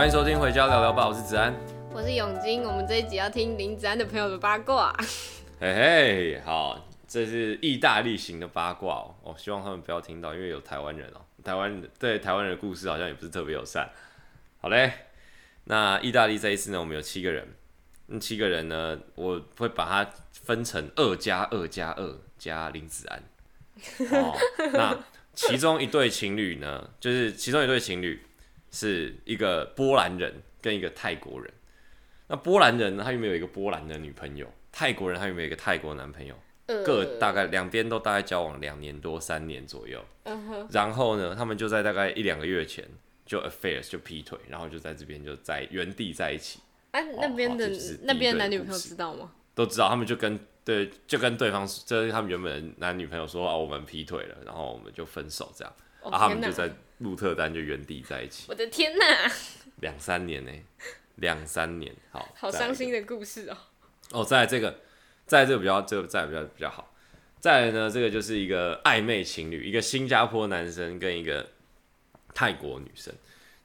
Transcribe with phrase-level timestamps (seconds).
[0.00, 1.54] 欢迎收听《回家聊聊吧》，我是子安，
[1.92, 2.62] 我是永金。
[2.62, 4.96] 我们这一集要听林子安的朋友的八卦。
[5.60, 9.14] 嘿嘿，好，这是意大利型的八卦哦。
[9.22, 11.20] 哦，希望他们不要听到，因为有台湾人哦。
[11.44, 13.90] 台湾对台湾人的故事好像也不是特别友善。
[14.62, 14.90] 好嘞，
[15.64, 17.46] 那意大利这一次呢，我们有七个人。
[18.06, 23.22] 那七个人呢，我会把它分成二加二加二加林子安。
[24.12, 24.34] 哦，
[24.72, 24.98] 那
[25.34, 28.18] 其中一对情侣呢，就是其中一对情侣。
[28.70, 31.52] 是一个波兰人跟一个泰国人。
[32.28, 34.46] 那波兰人呢，他有没有一个波兰的女朋友？
[34.70, 36.34] 泰国人他有没有一个泰国男朋友？
[36.66, 40.00] 呃、各大概两边都大概交往两年多三年左右。
[40.22, 42.84] 呃、然后呢，他们就在大概一两个月前
[43.26, 46.60] 就 affairs 就劈腿，然后就在这边就在原地在一起。
[46.92, 49.32] 哎、啊，那边的、哦、那边男女朋友知道吗？
[49.56, 55.74] 都知道，他们就跟对就跟对方，就是他们原本的男女朋友说啊，我们劈腿了，然后我们就分手这样。
[56.04, 56.70] 他们就在。
[57.00, 59.32] 鹿特丹就原地在一起，我的天哪！
[59.76, 60.52] 两三年呢，
[61.14, 63.56] 两三年，好，好伤心的故事哦。
[64.10, 64.80] 哦，再来这个，
[65.24, 66.92] 再来这个比较，这个在比较比较好。
[67.38, 71.48] 再来呢，这个就是一个暧昧情侣，一个新加坡男生跟一个
[72.34, 73.14] 泰国女生。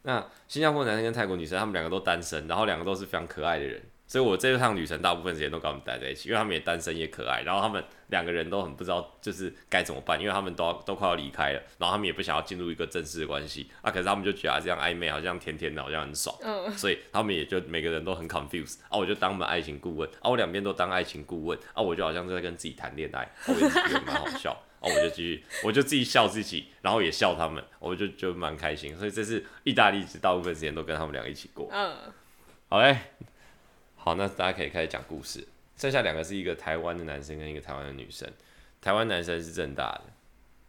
[0.04, 3.84] 那新加坡男生跟泰国女生，他们两个都单身，然后两个都是非常可爱的人。
[4.08, 16.36] 所以我这趟旅程大部分时间都跟他们待在一起，因为他们也单身也可爱，然后他们两个人都很不知道就是该怎么办，因为他们都都快要离开了，然后他们也不想要进入一个正式的关系啊，可是他们就觉得这样暧昧好像甜甜的，好像很爽，
[16.78, 31.96] 所以他们也就每个人都很 confused 啊，我就当我们爱情顾问啊，我两边都当爱情顾问啊，我就好像是在跟自己谈恋爱，我也觉得蛮好笑啊，我就继续我就自己笑自己，然后也笑他们，我就就蛮开心，所以这是意大利，大部分时间都跟他们俩一起过，嗯，
[32.70, 33.00] 好嘞。
[34.06, 35.44] 好，那大家可以开始讲故事。
[35.76, 38.32] 剩下两个是一个台湾的男生跟一个台湾的女生。
[38.80, 40.04] 台湾男生是正大的，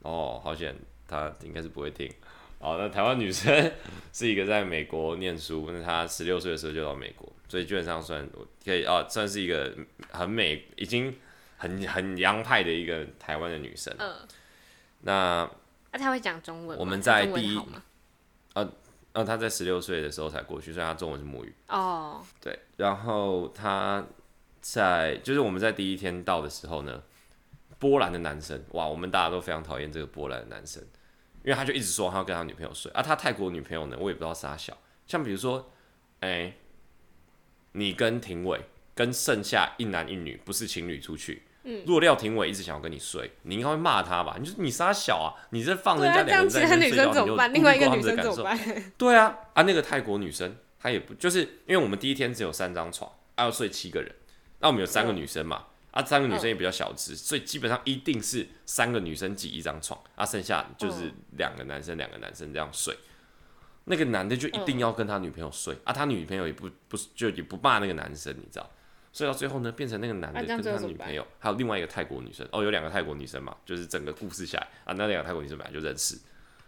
[0.09, 0.75] 哦，好险，
[1.07, 2.11] 他应该是不会听。
[2.59, 3.71] 好，那台湾女生
[4.11, 8.27] 是一个在美国念书，那她十六岁的时候就到美国，所以基本上算
[8.65, 9.77] 可以啊，算是一个
[10.11, 11.15] 很美，已经
[11.59, 13.95] 很很洋派的一个台湾的女生。
[13.99, 14.17] 嗯。
[15.03, 15.47] 那
[15.93, 16.79] 那他会讲中文？
[16.79, 17.61] 我们在第一。
[19.17, 21.55] 然后他在十六岁的时候才过去，所以他中文是母语。
[21.69, 22.59] 哦，对。
[22.77, 24.05] 然后他
[24.61, 27.03] 在就是我们在第一天到的时候呢，
[27.79, 30.83] 波兰的男生，哇，我们大家都非常讨厌这个波兰的男生，
[31.43, 32.93] 因为他就一直说他要跟他女朋友睡。
[32.93, 34.77] 啊，他泰国女朋友呢，我也不知道啥小。
[35.07, 35.73] 像比如说，
[36.21, 36.53] 哎，
[37.73, 38.61] 你跟廷伟
[38.95, 41.45] 跟剩下一男一女不是情侣出去。
[41.85, 44.37] 如果廖廷伟一直想要跟你睡，你应该会骂他吧？
[44.39, 48.47] 你说你杀小啊，你这放人家两个人在那睡觉，你就顾虑过他们的感受。
[48.97, 54.15] 对啊，啊那个泰国女生她也不就是因为我们第一天只有三张床，还、啊、要睡七个人，
[54.61, 62.97] 那我们有三个女生嘛，啊三个女生也比较小只，所以基本上一定是三个女生挤一张床，啊剩下就是两个男生两个男生这样睡。
[63.89, 68.71] 那个男的就一定要跟他女朋友睡，啊他女朋友也不不就也不骂那个男生，你知道？
[69.17, 76.19] 所以到最后呢，变成那个男的跟他女朋友，还有另外一个泰国女生哦，有两个泰国女生嘛，就是整个故事下来啊，那两个泰国女生本来就认识，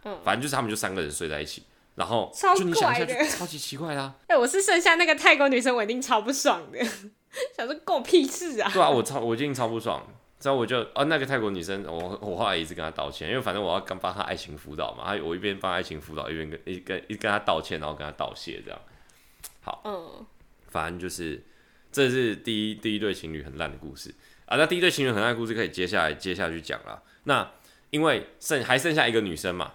[0.05, 1.65] 嗯，反正就是他们就三个人睡在一起，
[1.97, 4.15] 然后就你想一下就超级奇怪啦。
[4.29, 6.83] 哎、欸，我是剩下那个泰国女生，我一定超不爽的，
[7.55, 8.71] 想说够屁事啊！
[8.73, 10.03] 对啊，我超我一定超不爽，
[10.41, 18.81] 之后我就哦那个泰国女生，我我后来一直跟她道歉，因为反正我要刚帮她爱情辅导嘛，她我一边帮爱情辅导，一边跟一跟一跟她道歉，然后跟她道谢这样。
[19.61, 20.25] 好，嗯，
[20.71, 21.45] 反正就是。
[21.91, 24.15] 这是第一第一对情侣很烂的故事
[24.47, 24.57] 啊！
[24.57, 27.03] 那第一对情侣很烂的故事可以接下来接下去讲了。
[27.25, 27.51] 那
[27.91, 29.75] 因为剩还剩下一个女生嘛，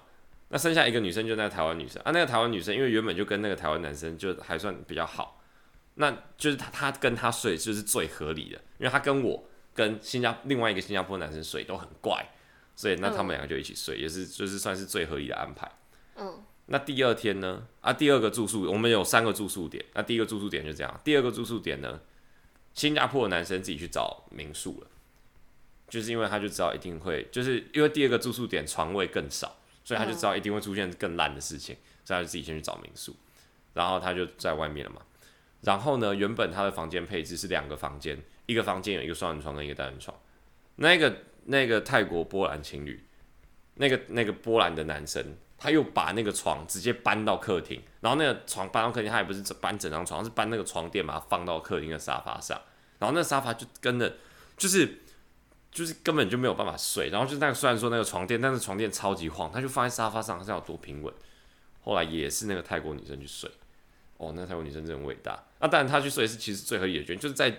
[0.49, 2.11] 那剩下一个女生就那个台湾女生啊。
[2.11, 5.41] 那个台湾女生因为原本就跟那个台湾男生就还算比较好，
[5.95, 12.23] 那就是她她跟他睡就是最合理的，因为她跟我跟新加另外一个新加坡男生睡都很怪，
[12.75, 15.71] 所以那他们两个就一起睡，也是就是算是最合理的安排。
[16.15, 16.43] 嗯。
[16.73, 17.67] 那第二天呢？
[17.81, 19.85] 啊，第二个住宿我们有三个住宿点。
[19.93, 20.99] 那第一个住宿点就这样。
[21.03, 22.01] 第二个住宿点呢，
[22.73, 24.87] 新加坡的男生自己去找民宿了，
[25.87, 33.15] 就是因为他就知道一定会，就是因为第二个住宿点床位更少，所以他就知道一定会出现更烂的事情，所以他就自己先去找民宿。
[33.75, 35.03] 然后他就在外面了嘛。
[35.61, 38.17] 然后呢，原本他的房间配置是两个房间，
[38.47, 40.17] 一个房间有一个双人床跟一个单人床。
[40.77, 43.05] 那个那个泰国波兰情侣，
[43.75, 45.37] 那个那个波兰的男生。
[45.63, 52.59] 他又把那个床直接搬到客厅，然后那个床搬到客厅，他也不是搬整张床，是搬那个床垫把它放到客厅的沙发上，
[52.99, 54.13] 然后那沙发就跟着，
[54.57, 54.99] 就是
[55.71, 61.13] 就是根本就没有办法睡，然后就那个虽然说那个床垫，但是床垫超级晃，他就放在沙发上，他有多平稳。
[61.81, 63.49] 后来也是那个泰国女生去睡，
[64.17, 65.41] 哦，那泰国女生真伟大。
[65.59, 67.53] 那、当然她去睡是其实最合理的决定，就是在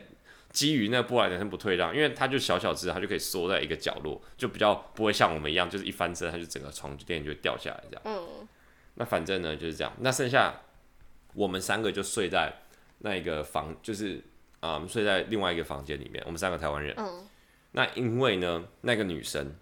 [0.54, 8.02] 基于那个波兰男生不退让，因为他就小小只，他就可以缩在一个角落，就比较不会像我们一样，就是一翻身他就整个床垫就会掉下来这样。
[8.04, 8.48] 嗯。
[8.94, 10.54] 那反正呢就是这样，那剩下
[11.34, 12.50] 我们三个就睡在
[12.98, 14.22] 那一个房，就是
[14.60, 16.94] 啊、嗯、睡在另外一个房间里面，我们三个台湾人。
[16.96, 17.26] 嗯。
[17.72, 19.52] 那因为呢，那个女生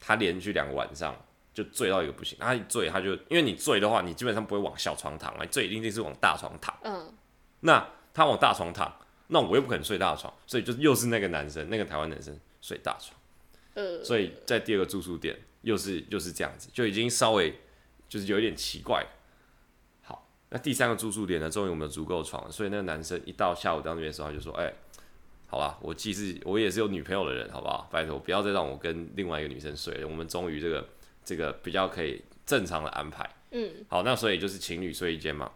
[0.00, 1.14] 她连续两个晚上
[1.52, 6.74] 就醉到一个不行，她一醉她就因为你醉的话，你基本上不会往小床躺，你醉一定是往大床躺。
[6.84, 7.12] 嗯。
[7.60, 8.90] 那她往大床躺，
[9.28, 13.18] 那我又不可能睡大床，所以就又是那个男生，那个台湾男生睡大床。
[13.74, 14.02] 呃。
[14.04, 17.54] 所以在第二个住宿点又是又是这样子，就已经稍微。
[18.06, 19.04] 就是有一点奇怪。
[20.02, 21.50] 好，那第三个住宿点呢？
[21.50, 24.74] 终于我们有足够床了，所以那个男生一到下午到那边的时候，他就说：“哎、欸，
[25.48, 27.88] 好吧，我既是我也是有女朋友的人，好不好？
[27.90, 30.06] 拜托不要再让我跟另外一个女生睡了。
[30.06, 30.86] 我们终于这个
[31.24, 33.28] 这个比较可以正常的安排。
[33.50, 35.50] 嗯，好，那所以就是情侣睡一间嘛，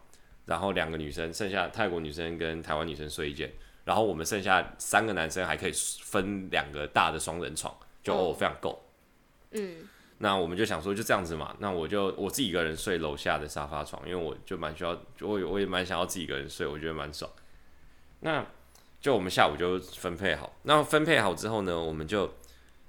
[0.49, 3.49] 然后两个女生，剩下泰国女生跟台湾女生睡一间，
[3.85, 7.71] 然后我们剩下三个男生还可以分两个大的双人床，
[8.03, 8.83] 就哦非常够。
[9.51, 9.87] 嗯。
[10.21, 14.89] 那我们就想说就这样子嘛，那我就我自己一个人睡楼下的沙发床，因为我就蛮需要，
[15.21, 17.31] 我我也蛮想要自己一个人睡，我觉得蛮爽。
[18.19, 18.45] 那
[18.99, 22.33] 就我们下午就分配好，那分配好之后呢，我们就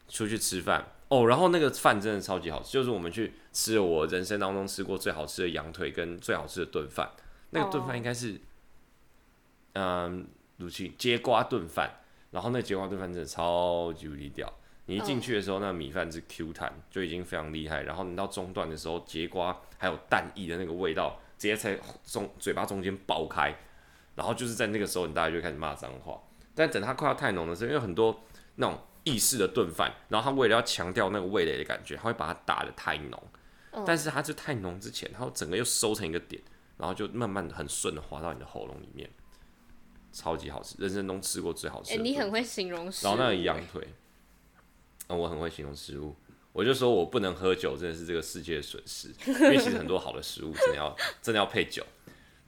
[0.08, 1.28] 出去吃饭哦。
[1.28, 7.08] 然后那个饭真的超级好吃，就是我们去吃了我人生当中吃过最好吃的羊腿跟最好吃的炖饭。
[7.50, 8.40] 那个炖饭应该是，
[9.74, 10.26] 嗯，
[10.58, 11.90] 鲁迅节瓜炖饭，
[12.30, 14.52] 然后那节瓜炖饭真的超级无敌屌。
[14.86, 17.82] 你一进去的时候，那米饭是 Q 弹，就已经非常厉害。
[17.82, 23.54] 然后你到中段的时候，节瓜还有蛋液的那个味道，直接在中嘴巴中间爆开。
[24.16, 26.20] 然后就是在那个时候，你大概就开始骂脏话。
[26.54, 28.20] 但等它快要太浓的时候，因为很多
[28.56, 33.22] 那种意式的炖饭，然后它为了要强调那个味蕾的感觉，它会把它打的太浓。
[33.86, 36.42] 但是它就太浓之前，它整个又收成一个点，
[36.80, 39.08] 然后就慢慢的很顺的滑到你的喉咙里面，
[40.10, 41.96] 超级好吃，人生中吃过最好吃的。
[41.98, 43.10] 欸，你很会形容食物。
[43.10, 43.86] 然后那个羊腿。
[45.08, 46.14] 嗯、我很会形容食物，
[46.52, 49.08] 我就说我不能喝酒，真的是这个世界的损失。
[49.26, 51.84] 因为其实很多好的食物真的要真的要配酒，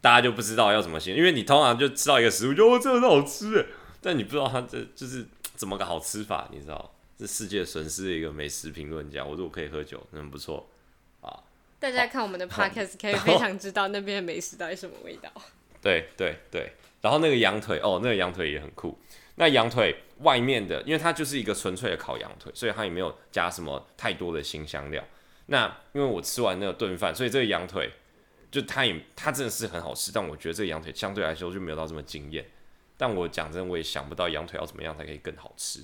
[0.00, 3.66] 大家就不知道要怎么形容，因为你通常就知道一个食物，就哦，这很好吃，
[4.00, 5.26] 但你不知道它这就是
[5.56, 6.94] 怎么个好吃法，你知道？
[7.18, 10.62] 这世界损失的一个美食评论家，我说我可以喝酒，很不错啊。
[11.82, 15.28] 大家看我们的 podcast 可以非常知道那边的美食到底什么味道。
[15.80, 16.70] 对对对，
[17.00, 18.96] 然后那个羊腿哦，那个羊腿也很酷。
[19.34, 25.02] 那羊腿外面的，因为它就是一个纯粹的烤羊腿，所以它也没有加什么太多的新香料。
[25.46, 27.90] 那因为我吃完那个炖饭，所以这个羊腿
[28.52, 32.46] 就它也它真的是很好吃，但我觉得这个羊腿相对来说就没有到这么惊艳。
[32.96, 35.80] 但我讲真，我也想不到羊腿要怎么样才可以更好吃。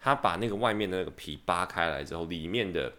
[0.00, 2.90] 它把那个外面的那个皮扒开来之后，里面的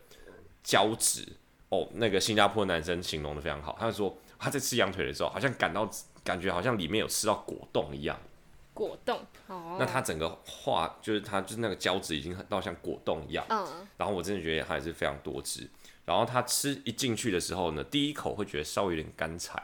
[0.62, 1.25] 胶质
[1.69, 5.89] 哦，那个新加坡男生形容的非常好，他就说他在吃羊腿的时候，好像感到
[6.23, 8.17] 感觉好像里面有吃到果冻一样。
[8.73, 13.65] 果冻，哦，那他整个化就是他就是那个胶质已经很到像果冻一样，嗯，
[13.97, 15.67] 然后我真的觉得它还是非常多汁，
[16.05, 19.59] 然后他吃一进去的时候呢，第一口会觉得稍微有点干柴，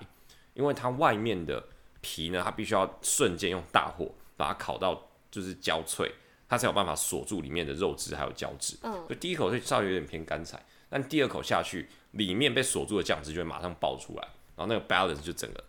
[0.56, 1.64] 因为它外面的
[2.02, 6.12] 皮呢，它必须要瞬间用大火把它烤到就是焦脆，
[6.50, 10.60] 它才有办法锁住里面的肉汁还有胶质，嗯，就第一口会稍微有点偏干柴，
[10.94, 14.22] 但第二口下去，里面被锁住的酱汁就会马上爆出来，
[14.56, 15.64] 然后那个 balance 就整个。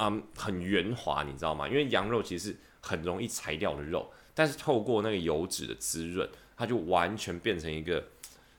[0.00, 1.66] 嗯很圆滑，你知道吗？
[1.66, 8.06] 因为羊肉其实是很容易柴掉的肉，但是透过那个油脂的滋润，它就完全变成一个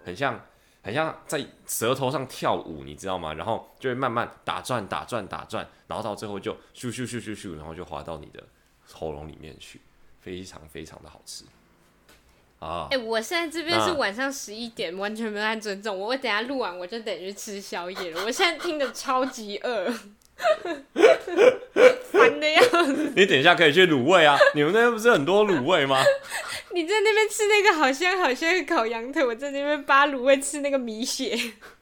[0.04, 0.46] 很像
[0.82, 3.34] 很像在舌头上跳舞，你知道吗？
[3.34, 8.44] 然后就会慢慢打转打转打转，然后到最后就咻咻咻咻咻，然后就滑到你的
[8.86, 9.80] 喉咙里面去，
[10.20, 11.46] 非常非常的好吃
[12.60, 12.88] 啊！
[12.92, 16.08] 哎、欸，我现在这边是晚上十一点，完全没有在尊重我。
[16.08, 18.24] 我等下录完我就得去吃宵夜了。
[18.26, 19.94] 我现在听的超级饿。
[22.12, 23.12] 烦的样子。
[23.16, 24.38] 你等一下可以去卤味啊！
[24.56, 26.02] 你们那边不是很多卤味吗？
[26.74, 31.38] 你在那边吃那个好香好香的烤羊腿，我在那边扒卤味吃那个米血。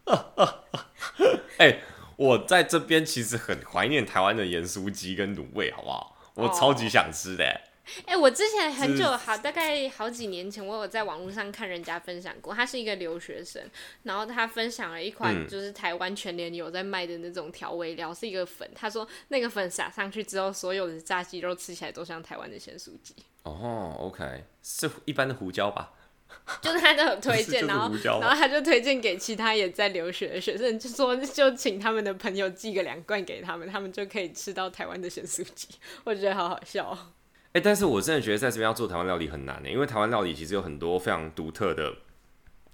[1.57, 1.81] 哎、欸，
[2.15, 6.17] 我在这边其实很怀念台湾的盐酥鸡跟卤味，好不好？
[6.33, 7.61] 我超级想吃的、欸。
[8.05, 13.61] 哎、欸，我之前很久好，大概好几年前，我有在网络上看人家分享过，他是一个留学生，
[14.03, 18.69] 然后他分享了一款就是台湾全联有在卖的那种调味料，是一个粉。
[18.75, 23.15] 他说那个粉撒上去之后，所有的炸鸡肉吃起来都像台湾的咸酥鸡。
[23.43, 25.93] 哦，OK，是一般的胡椒吧？
[26.61, 35.69] 就是他都有推 荐，然后然后他就推荐给其他也在留学的学生，就说就请他们的朋友寄个两罐给他们，他们就可以吃到台湾的咸酥鸡。
[36.03, 37.13] 我觉得好好笑。
[37.57, 41.91] 欸、但是我真的觉得在这边要做台湾料理很难呢，因为台湾料理其实有很多非常独特的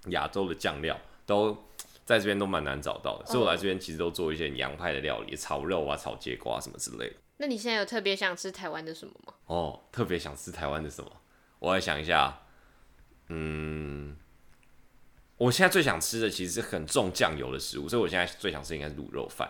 [0.07, 1.57] 亚洲的酱料，都
[2.05, 7.15] 在这边都蛮难找到的，所以我来这边其实都做一些洋派的料理，炒肉啊、炒节瓜什么之类的。
[7.37, 9.33] 那你现在有特别想吃台湾的什么吗？
[9.45, 11.09] 哦，特别想吃台湾的什么？
[11.59, 12.41] 我来想一下，
[13.29, 14.17] 嗯，
[15.37, 19.49] 我现在最想吃的其实是很重酱油的食物，所以我现在最想吃应该是卤肉饭。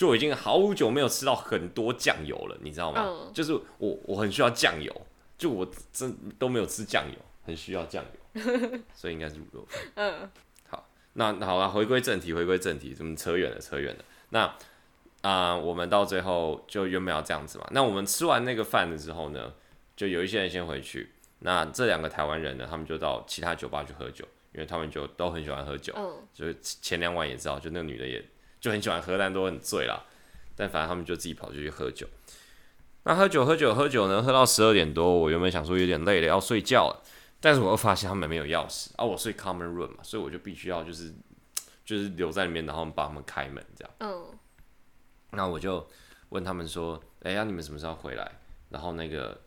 [0.00, 3.04] 就我已经好久没有吃到很多酱油了，你知道吗？
[3.04, 4.90] 嗯、就是我我很需要酱油，
[5.36, 8.02] 就我真都没有吃酱油，很需要酱
[8.32, 8.40] 油，
[8.96, 9.82] 所以应该是卤肉饭。
[9.96, 10.30] 嗯，
[10.70, 13.60] 好，那好了，回归正题，回归正题，怎么扯远了？
[13.60, 14.02] 扯远了。
[14.30, 14.44] 那
[15.20, 17.68] 啊、呃，我们到最后就原本要这样子嘛。
[17.70, 19.52] 那我们吃完那个饭了之后呢，
[19.94, 25.92] 就有一些人先回去，那这两个台湾人呢，他们就到其他酒吧去喝酒，因为他们就都很喜欢喝酒。
[25.94, 28.24] 嗯，就是前两晚也知道，就那个女的也。
[28.60, 30.04] 就很喜欢喝，但都很醉啦。
[30.54, 32.06] 但反正他们就自己跑出去喝酒。
[33.04, 37.02] 那喝酒喝酒喝酒呢，喝到十二点多，我原本想说有点累了，要睡觉了。
[37.40, 41.10] 但是我又发现他们没有钥匙啊，我睡 common room 嘛，所以我就必须要就是
[41.82, 43.94] 就是留在里面，然后帮他们开门这样。
[44.00, 44.38] 嗯。
[45.30, 45.88] 那我就
[46.28, 48.32] 问他们说：“哎、欸、呀，啊、你们什么时候回来？”
[48.68, 49.40] 然后那个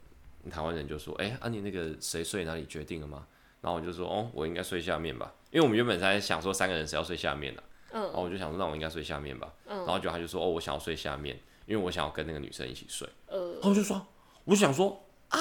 [0.49, 3.27] 台湾人就说：“哎、欸，啊你那个谁睡哪里决定了吗？”
[3.61, 7.61] 然后我就说：“哦，我应该睡下面吧，因为我们原本在想说三个人谁要睡下面的。”
[7.95, 9.53] 嗯，然后我就想说，那我应该睡下面吧。
[9.67, 13.07] 嗯，然后就他就说，哦，我想要睡下面，因为我想要跟那个女生一起睡。
[13.27, 14.05] 呃，然后我就说，
[14.45, 15.39] 我就想说啊，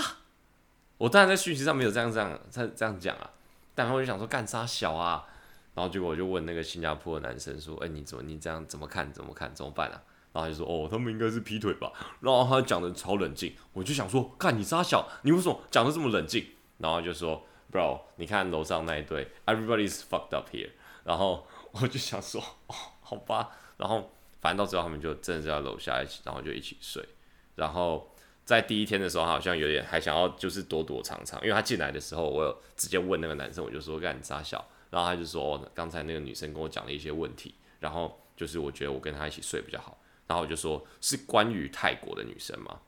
[0.98, 3.30] 我当然在讯息上没有这样这样这这样讲啊，
[3.74, 5.26] 但然后我就想说干啥小啊，
[5.74, 10.02] 然后结果我就问那个新加坡的男生说，哎，你怎么你这样怎么看怎么看怎么办啊？
[10.34, 11.90] 然后他就说，哦，他们应该是劈腿吧。
[12.20, 16.46] 然后他讲的超冷静，我就想说，干你啥小，你为什么讲的这么冷静？
[16.76, 17.42] 然后就说
[17.72, 20.68] ，bro，你看楼上那一对，everybody's fucked up here。
[21.04, 21.46] 然后。
[21.72, 24.10] 我就想说，哦，好吧，然后
[24.40, 27.06] 反正到最后他们就真的是在楼下一起，然后就一起睡。
[27.54, 28.14] 然后
[28.44, 42.80] 在第一天的时候，他好像有点还想要就是躲躲藏藏，因为他进来的时候，我有直接问那个男生，我就说干你啥小，然后他就说，刚才那个女生跟我讲了一些问题，然后就是我觉得我跟她一起睡比较好，然后我就说是关于泰国的女生吗？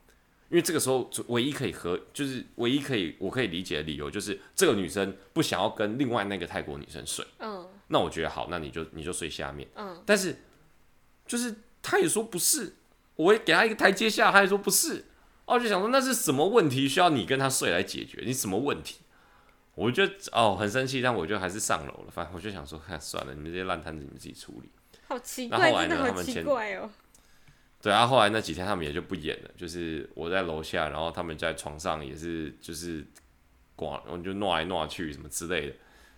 [0.49, 7.25] 因为这个时候唯一可以和就是唯一可以我可以理解的理由就是这个女生不想要跟另外那个泰国女生睡。
[7.39, 7.67] 嗯。
[7.87, 9.67] 那我觉得好，那你就你就睡下面。
[9.75, 10.01] 嗯。
[10.05, 10.37] 但是，
[11.25, 12.75] 就是他也说不是，
[13.15, 15.05] 我也给他一个台阶下，他也说不是。
[15.45, 18.23] 哦，就想说那是什么问题需要你跟他睡来解决？
[18.25, 19.01] 你什么问题？
[19.75, 22.09] 我觉得哦很生气，但我就还是上楼了。
[22.09, 24.69] 反正我就想说，看算了，你们这些烂摊子你们自己处理。
[25.07, 26.89] 好奇怪，真的好奇怪哦。
[27.81, 33.05] 对啊，后来那几天他们也就不演了，就是我在楼下，然后他们在床上也是就是
[33.75, 35.75] 挂，然后就挪来挪去什么之类的。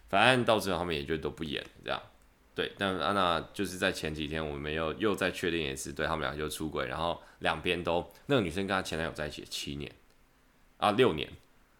[0.09, 2.01] 反正到最后他们也就都不演了，这样，
[2.55, 2.71] 对。
[2.77, 9.91] 但安娜就是在前几天，我们又又再确定一次，对他们俩就出轨，然后两边都那个女生跟她前男友在一起七年，
[10.77, 11.29] 啊六年，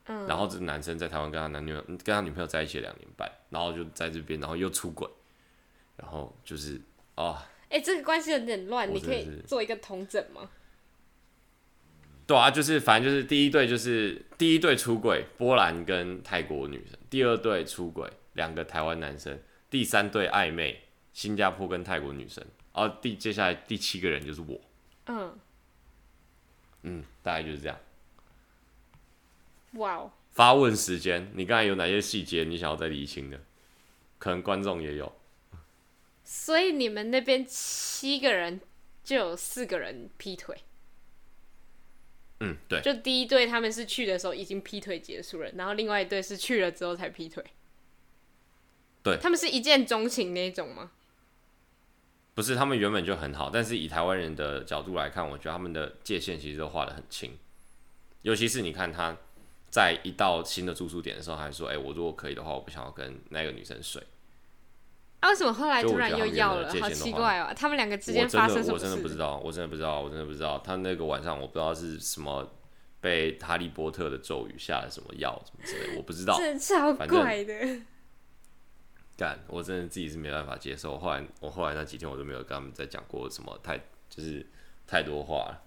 [0.06, 5.10] 嗯，然后这个男生在台湾跟他男女友跟他女朋友在一起两年半，然后就在这边，然后又出轨，
[5.96, 6.82] 然后就是
[7.16, 10.50] 啊，哎、欸，这个关系有点乱，你可以做一个同整吗？
[12.28, 19.34] 对啊，就是反正就是第一对就是第一对出轨，波兰跟泰国女生；第二对出轨，两个台湾男生；
[19.70, 20.82] 第三对暧昧，
[21.14, 22.46] 新加坡跟泰国女生。
[22.74, 24.60] 然后第接下来第七个人就是我。
[25.06, 25.40] 嗯，
[26.84, 27.80] 嗯，大概就是这样。
[29.76, 30.12] 哇哦！
[30.32, 33.40] 发问时间，你刚才有哪些细节你想要再理清的？
[34.20, 35.16] 可能观众也有。
[36.26, 38.60] 所以你们那边七个人
[39.04, 40.58] 就有四个人劈腿。
[42.40, 47.44] 嗯，对，就第一对他们是去的时候已经劈腿结束了，然后另外一对是去了之后才劈腿。
[49.04, 50.92] 对，他们是一见钟情那种吗？
[52.36, 57.36] 不是，他们原本就很好，但是以台湾人的角度来看，我觉得他们的界限其实都画得很清。
[58.22, 59.18] 尤其是你看他
[59.72, 64.04] 在一到新的住宿点的时候，还说：“哎、欸，我如果可以的话，我不想要跟那个女生睡。”
[65.20, 66.74] 啊，为什么后来突然又要了？
[66.80, 67.52] 好奇怪哦！
[67.56, 68.86] 他们两个之间发生什么事？
[68.86, 70.60] 我真的不知道，我真的不知道，我真的不知道。
[70.60, 72.48] 他那个晚上，我不知道是什么
[73.02, 76.38] 被哈利波特的咒语下了什么药什么之类，我不知道。
[76.40, 77.54] 真的超怪的。
[79.18, 81.00] 干，我真的自己是没办法接受。
[81.00, 83.76] 后来我后来那几天，我都没有跟他们再讲过什么太
[84.10, 84.46] 就是
[84.86, 85.64] 太多话了，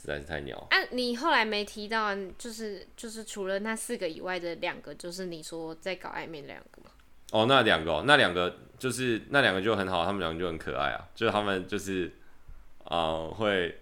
[0.00, 0.56] 实在是太鸟。
[0.70, 6.90] 啊，你后来没提到，就是就是除了那四个以外的两个，就是你说在搞暧昧的两个吗？
[7.32, 12.12] 哦，那两个、哦，那两个就是那两个就很好，他们两个就很可爱啊，就是他们就是，
[12.84, 13.78] 呃，会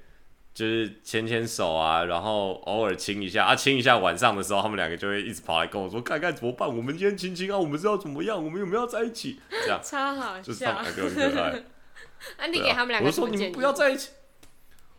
[0.52, 3.97] 就是牵牵手啊，然后偶尔亲一下啊，亲一下。
[3.97, 6.69] 晚上的时候，他们两个就会一直跑来跟我说，看看怎么办？
[6.69, 8.37] 我们今天亲亲啊，我们是要怎么样？
[8.37, 9.40] 我们有没有要在一起？
[9.49, 11.50] 这样 超好笑，就是他们两个很可爱。
[12.37, 14.11] 啊，你给他们两个，我说你们不要在一起，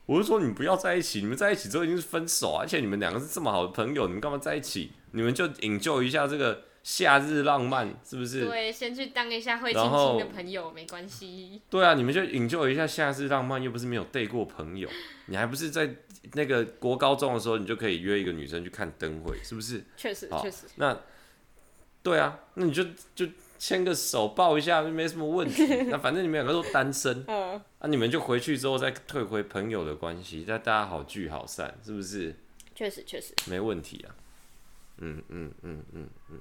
[0.08, 4.94] 我是说你们不要在一起，你们在一起之后已经是分手啊，而且你们两个是这么好的朋友，你们干嘛在一起？
[5.12, 6.69] 你们就 enjoy 一下这个。
[6.90, 8.48] 夏日浪漫是不是？
[8.48, 11.62] 对，先去当一下会亲亲的朋友没关系。
[11.70, 14.90] 对啊，你们就 enjoy 一下夏日浪漫，又不是没有 date 过朋友，
[15.28, 15.88] 你还不是在
[16.34, 19.86] 那个国高中的时候，你就可以约一个女生去看灯会，是不是？
[19.96, 20.64] 确实，确实。
[20.78, 21.00] 那
[22.02, 23.28] 对啊，那你就就
[23.60, 25.64] 牵个手抱一下，就没什么问题。
[25.92, 32.36] 那反正你们两个都单身， 嗯，啊，你们就回去之后再退回朋友的关系，那大家好聚好散，是不是？
[32.74, 33.36] 确实，确实。
[33.46, 34.16] 没问题啊。
[35.02, 36.40] 嗯嗯嗯嗯嗯，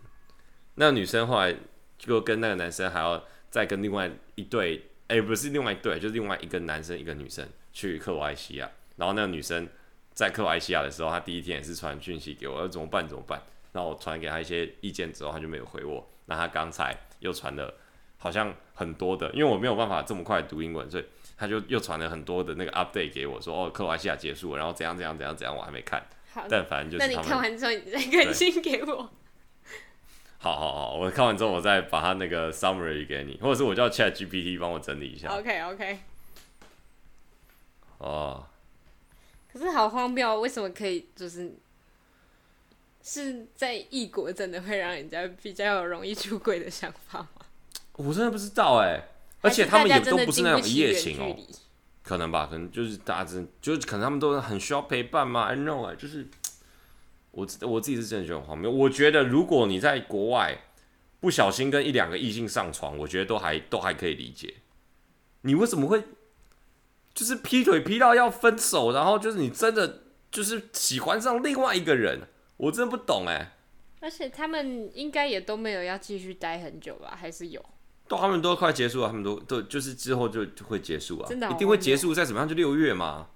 [0.78, 1.54] 那女生后来
[1.98, 4.76] 就跟那个男生还要再跟另外一对，
[5.08, 8.70] 哎、欸，不是另外一对，就是另外一个男生一个女生去克罗埃西亚。
[8.96, 9.68] 然后那个女生
[10.14, 13.42] 在克罗埃西亚的时候，她第一天也是传讯息给我，要怎么办怎么办？
[13.72, 16.08] 然后我传给她一些意见之后，她就没有回我。
[16.26, 17.74] 那她刚才又传了
[18.16, 21.04] 好像很多的，因为我没有办法这么快读英文，所以
[21.36, 26.06] 她就又传了很多的那个 update 给我说，哦，克罗埃西亚结束了，然后怎样怎样怎样怎样，我还没看。
[26.48, 29.10] 但反正就是，那你看完之后，你再更新给我。
[30.38, 35.28] 好好好，我看完之后，我再把它那个 summary 给你，或者是我叫 Chat GPT 帮我整理一下。
[35.28, 35.98] OK OK。
[37.98, 38.46] 哦。
[39.52, 41.52] 可是好荒谬，为什么可以就是
[43.02, 47.28] 是在异国真的会让人家比较有容易出轨的想法吗？
[47.94, 49.08] 我真的不知道哎，
[49.40, 51.36] 而且他们也都不是那种一夜情哦。
[52.04, 55.42] 可能吧，可能就是大家真就是可能他们都很需要陪伴嘛。
[55.52, 56.26] I know 啊，就是
[57.30, 58.70] 我我自己是真的觉得很荒谬。
[58.70, 60.58] 我觉得如果你在国外
[61.20, 64.54] 不小心跟一两个异性上床，我觉得都还都还可以理解。
[65.42, 66.02] 你为什么会
[67.14, 72.28] 就是劈腿劈到要分手，然后就是你真的就是喜欢上另外一个人？
[72.56, 73.56] 我真的不懂哎。
[74.00, 77.16] 而且他们应该也都没有要继续待很久吧？
[77.20, 77.64] 还是有？
[78.06, 83.28] 都他们都快结束了，他们都都就是之后就就会结束啊，一定会结束，再怎么样就六月嘛，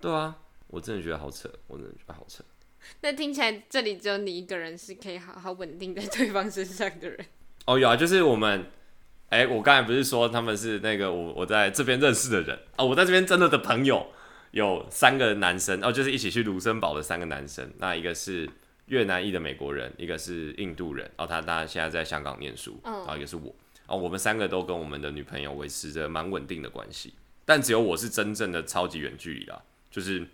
[0.00, 2.42] 对啊，我真的觉得好扯，我真的觉得好扯。
[3.02, 7.26] 那听起来这里只有你一个人是可以好好稳定在对方身上的人。
[7.66, 8.66] 哦，有啊，就是我们，
[9.28, 14.06] 哎、欸，我刚才不是说他们是那个我我在这边认识的人啊、哦，我在这边真的的朋友
[14.52, 18.48] 有三个男生哦，就是一起去卢森堡的三个男生，那一个是
[18.86, 23.54] 越南裔的美国人，一个是印度人，哦，他当然现在在香港念书，然后一个是我。
[23.86, 27.14] 哦，我们三个都跟我们的女朋友维持着蛮稳定的关系，
[27.46, 30.26] 但只有我是真正的超级远距离啦，就是，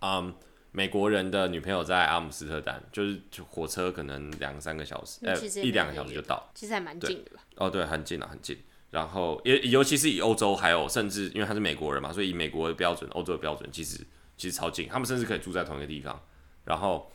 [0.00, 0.34] 嗯，
[0.72, 7.42] 美国人的女朋友在阿姆斯特丹，就是火车可能两三个小时，呃，一两个小时就到，其实还蛮近的吧？
[7.56, 8.56] 哦，对，很近啊，很近。
[8.90, 13.98] 然后也尤其是以欧洲，还有甚至因为他是美国人嘛，所以以美国的标准，欧洲的标准，其实
[14.36, 16.20] 其实超近，他们甚至可以住在同一个地方。
[16.64, 17.10] 然后，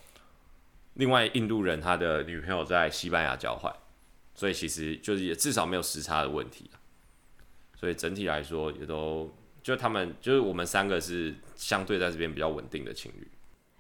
[0.94, 3.74] 另外印度人他的女朋友在西班牙交换。
[4.38, 6.70] 所以其实就是也至少没有时差的问题，
[7.80, 13.26] 所以整体来说也都就他们就是我们三个是相对在这边比较稳定的情侣。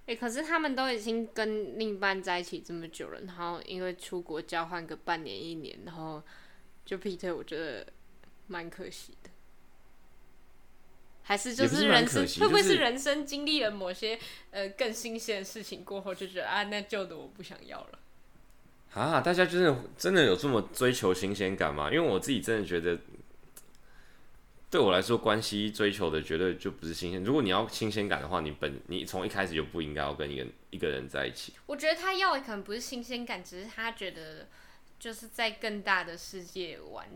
[0.07, 6.21] 哎、欸，可是他们都已经跟另一半在一起这么久了，然后因为出国交换个半年一年，然后
[6.85, 7.87] 就劈腿，我觉得
[8.47, 9.29] 蛮可惜的。
[11.23, 14.19] 还是就是人生会不会是人生经历了某些
[14.51, 17.99] 呃更新鲜的事情过后，就觉得啊那旧的我不想要了。
[18.93, 21.91] 啊，大家真的真的有这么追求新鲜感吗？
[21.91, 22.99] 因为我自己真的觉得，
[24.75, 27.23] 对我来说，关系追求的绝对就不是新鲜。
[27.23, 31.53] 如果你要新鲜感的话，你本你从一开始就不应该要跟一个一个人在一起。
[31.65, 34.49] 我觉得他要的可能不是新鲜感，只是他觉得
[34.99, 37.07] 就是在更大的世界玩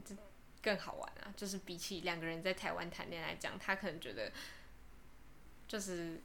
[0.61, 1.33] 更好玩啊。
[1.35, 4.31] 就是比起两个人在台湾谈恋爱讲，他可能觉得
[5.67, 6.21] 就是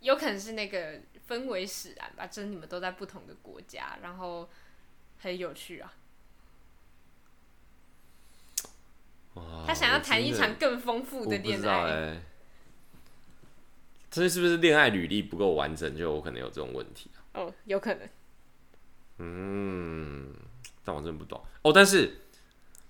[0.00, 4.48] 有可能是那个氛围使然吧，就是你们都在不同的国家，然后。
[5.20, 5.92] 很有趣啊！
[9.34, 11.84] 哇，他想要谈一场更丰富的恋爱。
[11.84, 12.22] 欸、
[14.10, 17.40] 这是不是恋爱履历不够完整，就有可能有这种问题啊？
[17.40, 18.08] 哦，有可能。
[19.18, 20.34] 嗯，
[20.84, 21.72] 但我真的不懂哦。
[21.72, 22.18] 但是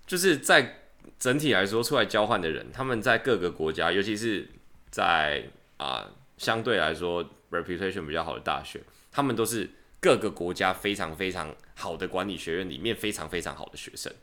[0.06, 0.80] 就是在
[1.18, 4.48] 整体来说，出来交换的人，他们在各个国家，尤其是
[4.90, 5.44] 在
[5.76, 9.70] 啊、呃、相对来说 reputation 比较好的大学，他们都是。
[10.00, 14.14] 各个国家非常非常好的管理学院里面非常非常好的学生，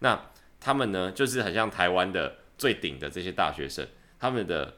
[0.00, 0.30] 那
[0.62, 3.86] 他们呢，就是很像台湾的最顶的这些大学生，
[4.18, 4.76] 他们的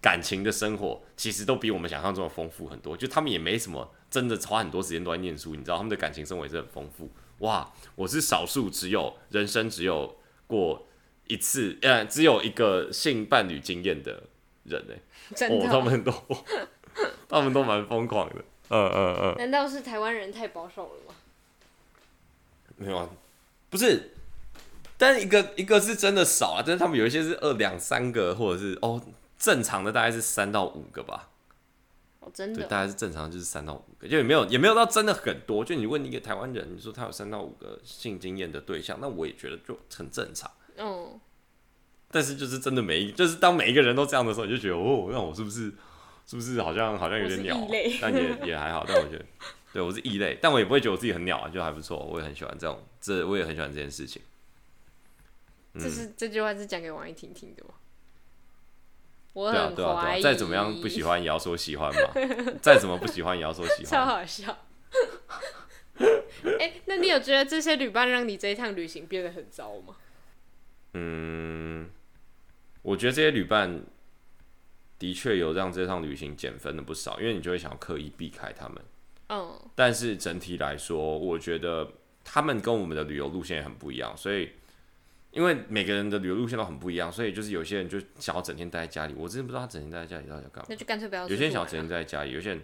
[0.00, 2.96] 感情的生活其实都比我们想象中的丰富很多。
[2.96, 7.10] 就他们也没什么真的花很多时间都在念书，你知道他们的感情生活也是很丰富。
[7.40, 10.86] 哇，我是少数只有人生只有过
[11.26, 14.22] 一次，呃，只有一个性伴侣经验的
[14.64, 14.94] 人呢。
[15.34, 16.12] 真的，哦，他们都
[17.28, 18.36] 他们都蛮疯狂的。
[18.68, 21.14] 嗯嗯嗯，难道是台湾人太保守了吗？
[22.76, 23.08] 没有啊，
[23.70, 24.12] 不是，
[24.98, 29.02] 但一个一个是真的少啊，但是他们有一些是二两三个，或者是哦
[29.38, 31.30] 正常的大概是三到五个吧。
[32.20, 35.64] 哦，真的，对，大概是正常就是三到五个，就也没有也没有到真的很多。
[35.64, 40.50] 就你问一个台湾人，你说他有三到五个性经验的对象，那我也觉得就很正常。
[40.76, 41.20] 嗯，
[42.10, 45.72] 但是就是真的每一，就是当每一个人都这样的时候，你就觉得哦，那我是不是
[46.26, 47.68] 是不是好像好像有点鸟啊？
[48.00, 49.24] 但也也还好，但我觉得
[49.72, 51.98] 对我是异类，但我也不会觉得我自己很鸟啊，就还不错。
[51.98, 54.20] 我也很喜欢这种，这我也很喜欢这件事情。
[55.76, 57.70] 嗯、这是这句话是讲给王一婷听的吗？
[59.34, 62.10] 对啊对啊对啊，再怎么样不喜欢也要说喜欢嘛，
[62.62, 63.84] 再怎么不喜欢也要说喜欢。
[63.92, 64.56] 超好笑。
[65.98, 69.96] 哎、欸，那你有觉得这些旅伴让你这一趟旅行变得很糟吗？
[70.94, 71.90] 嗯，
[72.80, 73.82] 我觉得这些旅伴
[74.98, 78.82] 的确有让这趟旅行减分了不少，因为你就会想要刻意避开他们。
[79.28, 79.60] 嗯。
[79.74, 81.92] 但是整体来说，我觉得
[82.24, 84.52] 他们跟我们的旅游路线也很不一样，所以。
[85.36, 89.14] 因为每个人的旅游路线都很不一样，所以就是有些人就想要整天待在家里。
[89.14, 90.66] 我真的不知道他整天待在家里到底要干嘛。
[90.70, 91.28] 那就干脆不要。
[91.28, 92.62] 有些人想要整天待在家里，有些人，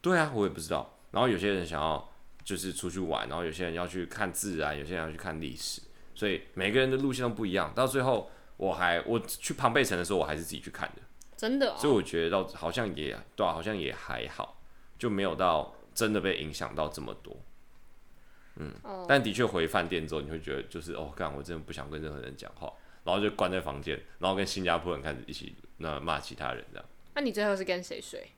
[0.00, 0.98] 对啊，我也不知道。
[1.12, 5.80] 然后有些人想要就是出去玩，然后有些人要去看自然，有些人要去看历史。
[6.16, 7.72] 所以每个人的路线都不一样。
[7.76, 11.02] 到最后，我还我去庞贝城的时候，我还是自己去看的。
[11.36, 11.76] 真的哦。
[11.78, 14.60] 所以我觉得到好像也对啊，好像也还好，
[14.98, 17.36] 就没有到真的被影响到这么多。
[18.56, 19.04] 嗯，oh.
[19.08, 26.84] 但的确回饭店之后，你会觉得就是哦，干，我真的不想跟任何人讲话，然后就关在房间，然后跟新加坡人开始一起那骂其他人这样。
[27.14, 28.28] 那你最后是跟谁睡？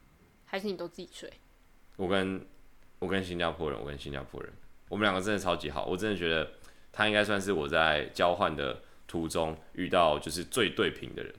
[0.47, 1.31] 还是你都自己睡？
[1.97, 2.47] 我跟
[2.99, 4.51] 我跟新加坡人，我跟新加坡人，
[4.89, 6.51] 我们两个真的超级好，我真的觉得
[6.93, 11.35] 他应该算是我在交换的途中遇到就是最对频的人。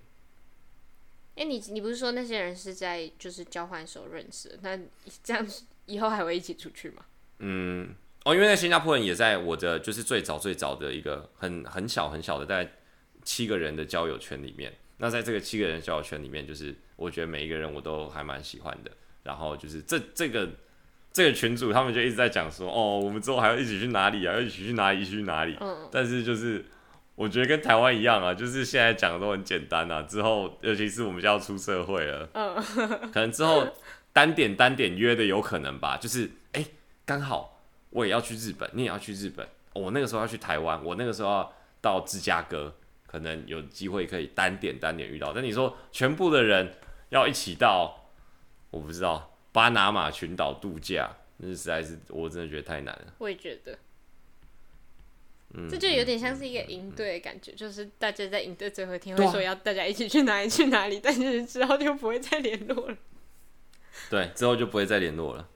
[1.35, 4.59] 哎、欸，你你不是说那些人是在就是交换时候认识的？
[4.61, 4.79] 那
[5.23, 5.47] 这样
[5.85, 7.05] 以后还会一起出去吗？
[7.39, 7.95] 嗯。
[8.27, 12.69] 哦，因为那新加坡人也在我的就是最早最早的一个很很小很小的大概
[13.23, 14.73] 七个人的交友圈里面。
[14.97, 18.91] 那在这个七个人交友圈里面，就是我觉得每一个人我都还蛮喜欢的。
[19.23, 20.49] 然后就是这这个
[21.13, 24.33] 这个群主他们就一直在讲说，哦，我们之后还要一起去哪里啊？
[24.33, 25.01] 要一起去哪里？
[25.01, 25.55] 一起去哪里？
[25.61, 25.87] 嗯。
[25.89, 26.65] 但是就是
[27.15, 30.01] 我觉得跟台湾一样啊，就是现在讲的都很简单啊。
[30.01, 32.55] 之后尤其是我们就要出社会了，嗯，
[33.13, 33.65] 可能之后
[34.11, 35.95] 单点单点约的有可能吧。
[35.95, 36.65] 就是哎，
[37.05, 37.53] 刚好。
[37.97, 39.43] 我也要去日本，你也要去日本。
[39.73, 42.75] 哦，我那个时候要去台湾，我那个时候要到芝加哥，
[43.07, 45.33] 可能有机会可以单点单点遇到。
[45.33, 46.75] 但你说全部的人
[47.09, 48.11] 要一起到，
[48.69, 53.13] 我不知道巴拿马群岛度假，那实在是我真的觉得太难了。
[53.17, 53.79] 我也觉得，
[55.55, 62.97] 嗯，这就有点像是一个营队的感觉，嗯，就是大家在营队最后一天会说要大家一起去哪里去哪里，但是之后就不会再联络了。
[64.11, 65.49] 对，之后就不会再联络了，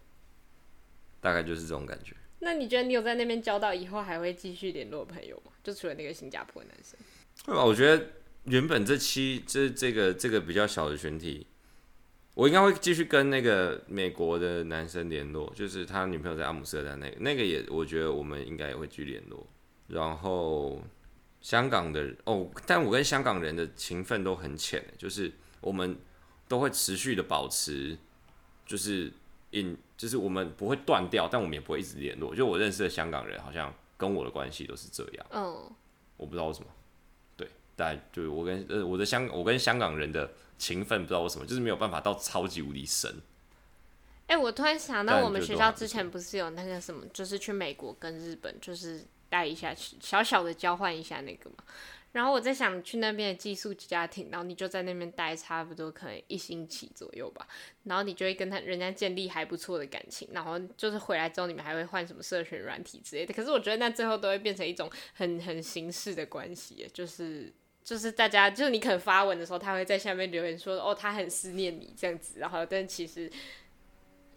[1.19, 2.15] 大概就是这种感觉。
[2.43, 5.51] 那你觉得你有在那边交到以后还会继续联络朋友吗？
[5.63, 6.99] 就除了那个新加坡男生？
[7.45, 7.63] 对吧？
[7.63, 8.04] 我觉得
[8.45, 11.45] 原本这期这这个这个比较小的群体，
[12.34, 19.47] 我应该会继续跟那个美国的男生联络，就是他女朋友在阿姆斯特丹那个那个也，我觉得我们应该也会继续联络。
[19.88, 20.82] 然后
[21.41, 25.95] 香港的哦，但我跟香港人的情分都很浅，就是我们
[26.47, 27.95] 都会持续的保持，
[28.65, 29.12] 就是。
[29.52, 32.36] In 就是我们不会断掉，但我们也不会一直联络。
[32.36, 35.26] 就我认识的香港人，好像跟我的关系都是这样。
[35.32, 35.72] 嗯、oh.，
[36.18, 36.68] 我不知道为什么。
[37.38, 43.14] 对，但就我跟呃我的香我跟香港人的情分不知道为什么，就是没有办法到超级无敌深。
[44.28, 51.58] 哎、欸，我突然想到，我们学校之前不是有那个什么，就是去美国跟日本，就是带一下，小小的交换一下那个嘛。
[52.13, 57.47] 然后我在想去那边的寄宿家庭，然后你就在那边待差不多可能一星期左右吧，
[57.86, 63.34] 然后你就会跟他人家建立还不错的感情，然后就是回来之后你们还会换什么社群软体之类的。
[63.34, 67.50] 可是我觉得那最后都会变成一种很很形式的关系，就是
[67.82, 73.32] 就是大家就是你可能发文的时候，他会在下面留言说哦他很思念你这样子，然后但其实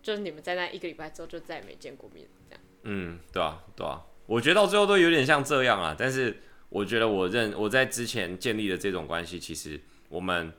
[0.01, 2.65] 就是你们在那一个礼拜之后就再也没见过面这样。
[2.85, 6.41] 嗯，对啊对啊，我觉得到最后都有点像这样啊，但是。
[6.75, 10.53] 我觉得我认我在之前建立的这种关系，其实我们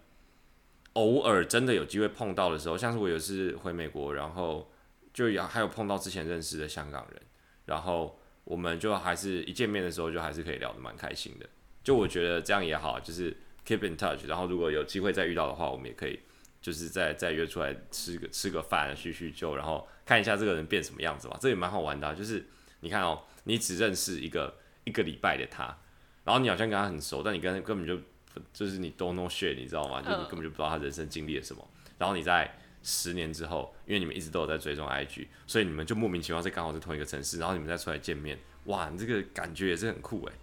[0.94, 4.72] 偶尔真的有机会碰到的时候，像是我有次回美国，然后
[5.14, 7.22] 就有还有碰到之前认识的香港人，
[7.66, 11.46] 然后我们就还是一见面的时候就还是可以聊得蛮开心的。
[11.84, 13.36] 就我觉得这样也好，就是
[13.68, 16.18] keep in touch，然后如果有机会再遇到的话，我们也可以
[16.62, 22.16] 就是再再约出来吃个吃个饭叙叙旧，然后看一下这个人变什么样子嘛，这也蛮好玩的。
[22.16, 22.46] 就是
[22.80, 25.78] 你看哦，你只认识一个一个礼拜的他。
[26.26, 27.98] 然后你好像跟他很熟，但你跟根本就
[28.52, 30.02] 就是你 don't know shit，你知道吗？
[30.02, 31.66] 就你根本就不知道他人生经历了什么。
[31.98, 40.34] 然后你在十年之后，因为你们一直都有在追踪 IG，所以你们就莫名其妙在刚好是同一个城市，然后你们再出来见面，哇，你这个感觉也是很酷哎。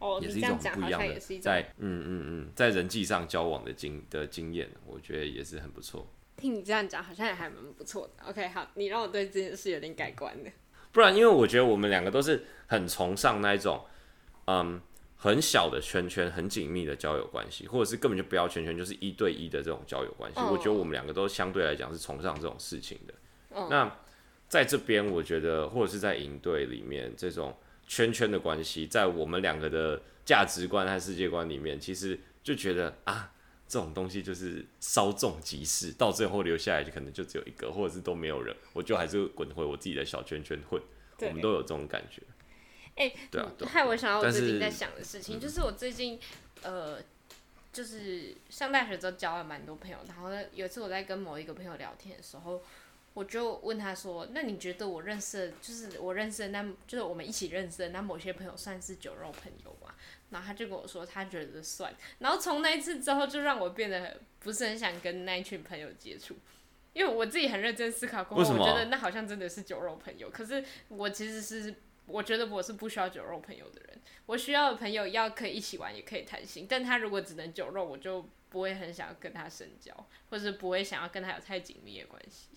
[0.00, 6.04] 哦，也是一种很不一样的，在嗯嗯嗯，在人际上交往的经的经验，我觉得也是很不错。
[6.36, 8.28] 听你这样讲，好像也还蛮不错的。
[8.28, 10.50] OK，好，你让我对这件事有点改观的。
[10.90, 13.84] 不然，因为我觉得我们两个都是很崇尚那一种，
[14.46, 14.80] 嗯，
[15.22, 20.40] 很小的圈圈，很紧密的交友关系，或者是根本就不要圈圈，就是一对一的这种交友关系。
[20.40, 20.50] Oh.
[20.50, 23.14] 我觉得我们两个都相对来讲是崇尚这种事情的。
[23.56, 23.70] Oh.
[23.70, 23.98] 那
[24.48, 27.56] 在这边，我觉得或者是在营队里面，这种
[27.86, 33.30] 圈圈的关系，在我们两个的价值观和世界观里面，其实就觉得啊。
[33.68, 40.78] 这种东西就是稍纵即逝，到最后留下来就可能就只有一个，或者是都没有人，我就还是滚回我自己的小圈圈混。
[41.20, 42.20] 我们都有这种感觉。
[42.96, 46.18] 哎、欸，对啊，害我想到我最近在想的事情，是就是我最近
[46.62, 46.98] 呃，
[47.72, 52.62] 就是上大学之后交了蛮多朋友，然后呢，有一次我在跟某一个朋友聊天的时候，
[53.14, 59.94] 我就问他说：“那你觉得我认识的，就是我认识的那，就是我们一起认识的那某些朋友，算是酒肉朋友吗？”
[60.30, 61.94] 然后他就跟我说，他觉得算。
[62.20, 66.34] 然后从那一次之后，就让我变得不是很想跟那一群朋友接触，
[66.94, 70.30] 因为我自己很认真思考过后，我觉得那好像真的是酒肉朋友。
[70.30, 71.74] 可是我其实是，
[72.12, 74.00] 我觉得我是不需要酒肉朋友的人。
[74.26, 76.66] 我需要的朋友要可以一起玩，也可以谈心。
[76.68, 79.92] 但他如果只能酒肉，我就不会很想要跟他深交，
[80.30, 82.48] 或是不会想要跟他有太紧密的关系。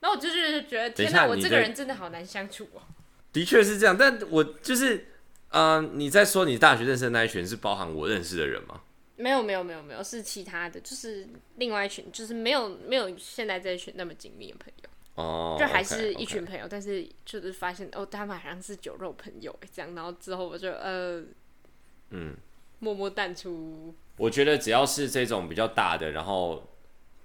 [0.00, 2.82] 那我就是觉得，天哪，我这个人真的好难相处哦。
[3.32, 5.08] 的确是这样，但我就是。
[5.50, 8.82] 嗯、uh，你在说你大学认识的那一群是包含我认识的人吗？
[9.14, 16.70] 没有没有没有没有，是其他的，就是另外一群，就是没有没有现在这一群那么紧密的朋友哦，oh, 就还是一群朋友，okay, okay.
[16.70, 21.22] 但是就是发现哦，他们好像是酒肉朋友这样，然后之后我就呃
[22.10, 22.36] 嗯
[22.78, 23.94] 默默淡出。
[24.18, 26.70] 我觉得只要是这种比较大的，然后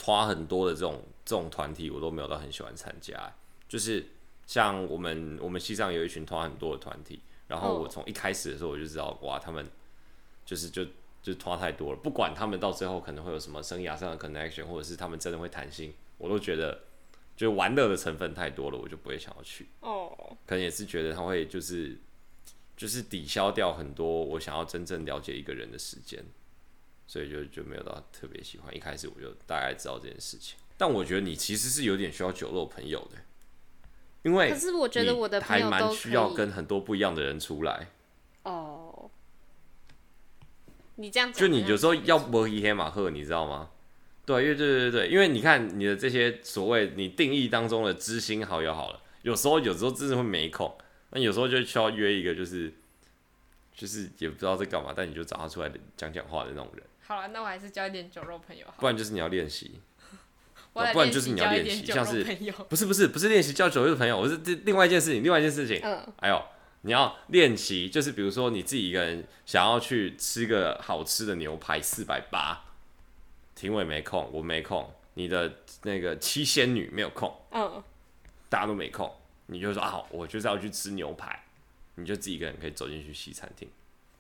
[0.02, 3.34] 花很多的这种这种团体，我都没有到很喜欢参加，
[3.70, 4.06] 就是
[4.46, 7.22] 像我们我们西藏有一群团很多的团体。
[7.48, 9.66] 然后我从一开始的时候我就知道，哇，他们
[10.46, 10.86] 就是就
[11.22, 12.00] 就拖太多了。
[12.02, 16.80] 不管他们到最后可能会有什么生涯上的 connection，或者是他们真的会谈心，我都觉得
[17.42, 19.68] 就玩乐的成分太多了，我就不会想要去。
[19.80, 21.98] 哦，可能也是觉得他会就是
[22.78, 26.24] 就是抵消掉很多我想要真正了解一个人的时间，
[27.08, 28.78] 所以就就没有到特别喜欢。
[28.78, 33.18] 一开始我就大概知道这件事情，但我觉得你其实是有点需要酒肉朋友的。
[34.22, 37.88] 因为可是我觉得我的朋友还蛮需要跟很多不一样的人出来。
[38.44, 39.10] 哦，
[40.98, 43.72] 你这样就你有时候要摸黑马赫，你知道吗？
[44.26, 50.76] 对，因为对对对对，因为你看你的这些所谓你定义当中的知心好友好了，有时候有时候真的会没空，
[51.12, 52.74] 那有时候就需要约一个就是
[53.76, 56.84] 就是也不知道在干嘛，但你就找他出来讲讲话的那种人。
[57.08, 59.80] 好了，那我还是交一点酒肉朋友好，不然就是你要练习。
[60.74, 62.24] 不然就是你要练习，像是
[62.70, 65.82] 不是不是不是练习交酒肉朋友，我是这另外一件事情，另外一件事情。
[65.84, 66.42] 嗯，还有
[66.84, 72.64] 你要练习，就是比如说你自己一个人想要去吃个好吃的牛排，四百八，
[73.62, 77.84] 庭委没空，我没空，你的那个七仙女没有空，嗯，
[78.50, 81.44] 大家都没空，你就说啊，我就是要去吃牛排，
[81.94, 83.70] 你就自己一个人可以走进去西餐厅。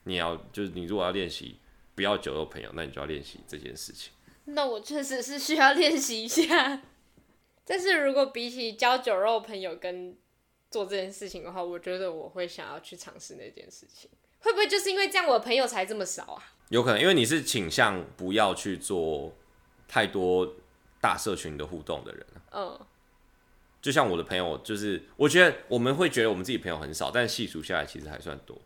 [0.03, 1.57] 你要就是你如果要练习
[1.95, 4.13] 不要酒肉朋友，那你就要练习这件事情。
[4.45, 6.83] 那我确实是需要练习一下，
[7.65, 10.15] 但是如果比起交酒肉朋友跟
[10.69, 14.07] 做这件事情的话，我觉得我会想要去尝试那件事情。
[14.41, 16.43] 会不会就是因为这样，我的朋友才这么少啊？
[16.69, 19.33] 有可能，因为你是倾向不要去做
[19.87, 20.55] 太多
[20.99, 22.25] 大社群的互动的人。
[22.51, 22.79] 嗯，
[23.81, 28.59] 就像我的朋友，就是我觉得我们会觉得我们自己朋友很少，但细数下来其实还算多。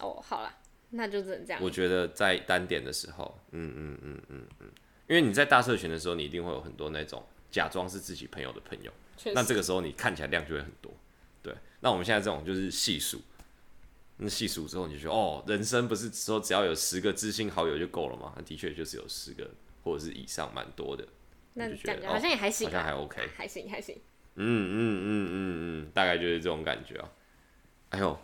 [0.00, 0.54] 哦，好了，
[0.90, 1.62] 那就只能这样。
[1.62, 4.70] 我觉得在单点的时候，嗯嗯嗯嗯嗯。
[5.08, 8.92] 因为你在大社群的时候，你一定会有很多那种假装是自己朋友的朋友，
[9.32, 10.92] 那这个时候你看起来量就会很多。
[11.42, 13.22] 对，那我们现在这种就是细数，
[14.18, 18.32] 那细数之后你就觉得哦，人生不是说只要有十个知心好友就够了吗？
[18.36, 19.48] 那的确就是有十个
[19.82, 21.06] 或者是以上，蛮多的。
[21.54, 23.96] 那就觉得好像也还行，好像还 OK， 还行还行。
[24.34, 25.32] 嗯嗯嗯嗯
[25.84, 27.10] 嗯，大概就是这种感觉啊。
[27.90, 28.18] 哎呦，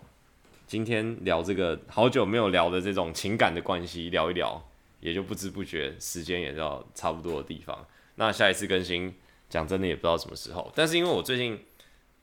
[0.66, 4.62] 今天聊这个好久没有聊的这种情感的关系，聊一聊。
[5.00, 7.86] 也就不知不觉时间也到差不多的地方。
[8.14, 9.14] 那下一次更新，
[9.50, 10.72] 讲真的也不知道什么时候。
[10.74, 11.62] 但是因为我最近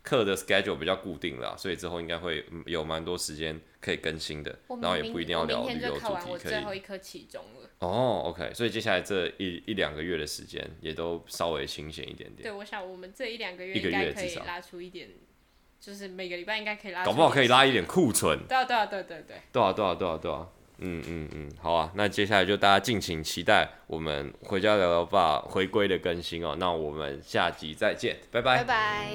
[0.03, 4.57] 课的 schedule 比较固定了，所以之后应该会有蛮多时间可以更新的。
[4.81, 6.27] 然后也不一定要聊旅游主题，可以。
[6.27, 7.69] 我我最后一科期中了。
[7.79, 12.43] 哦，OK，所以接下来这一一两个月的时间也都稍微清闲一点点。
[12.43, 15.09] 对，我想我们这一两个月应该可以拉出一点，
[15.79, 17.09] 就是每个礼拜应该可以拉出。
[17.09, 18.39] 搞不好可以拉一点库存。
[18.47, 19.41] 对啊，对啊，对对对。
[19.51, 20.47] 对啊，对啊，对啊，对啊。
[20.81, 28.63] 嗯嗯嗯好啊那接下来就大家敬请期待我们回家聊聊吧回归的更新哦那我们下集再见拜拜。
[28.63, 29.11] 拜拜。